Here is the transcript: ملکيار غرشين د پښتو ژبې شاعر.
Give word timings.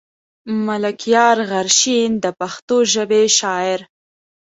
ملکيار 0.65 1.37
غرشين 1.49 2.11
د 2.23 2.25
پښتو 2.39 2.77
ژبې 2.93 3.23
شاعر. 3.37 3.79